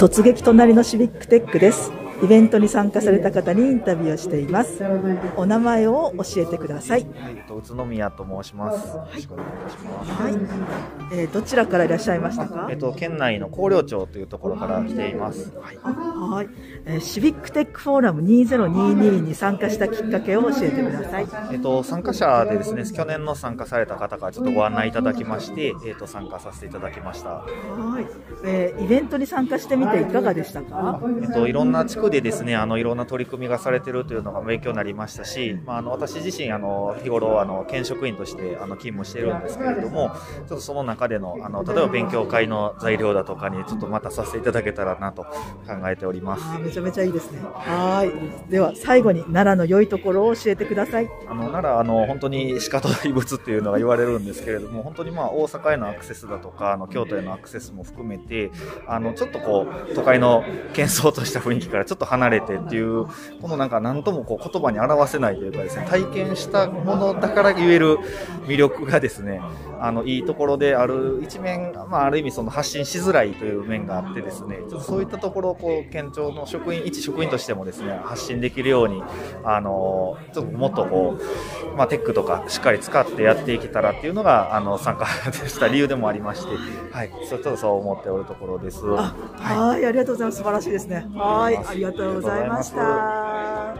[0.00, 1.92] 突撃隣のシビックテックです。
[2.22, 4.84] イベントに参加された方にインタビューをしています。
[5.36, 7.00] お名前を教えてください。
[7.00, 8.96] はい、えっと宇都宮と申します。
[8.96, 9.26] はい、
[11.12, 12.68] えーどちらからいらっしゃいましたか？
[12.70, 15.52] えっと県内の広陵町というところから来ています。
[15.56, 15.76] はい。
[15.76, 16.48] はい、
[16.84, 21.26] えーシビックテックフォーラム2022に参加したきっかけを教えてください。
[21.52, 27.30] えっと参加者でですね、去年の参加された方からちょっとご案内いただきまして、えっと参加させていただきました。
[27.30, 27.44] は
[28.00, 28.06] い、
[28.44, 31.00] えーイベントに参加してみていかがでしたか？
[31.22, 45.30] えっといろんな地区でですね、あのいろんな取り組みがされてるというのが勉強になりましたし、まああの私自身あの日頃あの県職員としてあの勤務しているんですけれども、ちょっとその中でのあの例えば勉強会の材料だとかにちょっとまたさせていただけたらなと考
[45.88, 46.60] えております。
[46.60, 47.40] めちゃめちゃいいですね。
[47.42, 48.50] はい。
[48.50, 51.08] では最後に奈良の良いところを教えてください。
[51.28, 58.50] あの奈良あの本当に鹿と大仏っていうのが言われるんですけれども本当にまあ大阪へのアクセスだとかあの京都へのアクセスも含めて
[58.86, 63.06] あのちょっとこう都会の喧騒とした雰囲気からちょっとと離れてっていう
[63.40, 67.98] このなんか何ともこう言葉に表せないというかですね体験したものだから言える
[68.46, 69.40] 魅力がですね
[69.80, 79.02] あのいいところである一面、まあ、ある意味その発信しづらいという面があってですねちょっとそういったところをこう県庁の職員一職員としてもですね発信できるように
[79.44, 85.66] あのちょっともっとこう、まあ、テックとかしっかり使ってやっていけたらっていうのがあの参加した。
[85.66, 86.54] 理由でもありまして、
[86.92, 88.82] はい、そうちょっとそう思っておるところです。
[88.84, 89.86] あはい。
[89.86, 90.36] ありがとうございます。
[90.36, 91.06] 素晴らしいですね。
[91.14, 91.56] はい。
[91.56, 93.79] ありがとうございました